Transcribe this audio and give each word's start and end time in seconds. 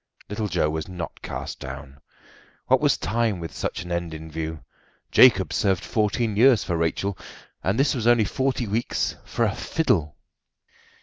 Little 0.29 0.47
Joe 0.47 0.67
was 0.71 0.87
not 0.87 1.21
cast 1.21 1.59
down. 1.59 1.99
What 2.65 2.81
was 2.81 2.97
time 2.97 3.39
with 3.39 3.53
such 3.55 3.83
an 3.83 3.91
end 3.91 4.15
in 4.15 4.31
view? 4.31 4.61
Jacob 5.11 5.53
served 5.53 5.83
fourteen 5.85 6.35
years 6.35 6.63
for 6.63 6.75
Rachel, 6.75 7.15
and 7.63 7.77
this 7.79 7.93
was 7.93 8.07
only 8.07 8.25
forty 8.25 8.65
weeks 8.65 9.15
for 9.23 9.43
a 9.45 9.53
fiddle! 9.53 10.15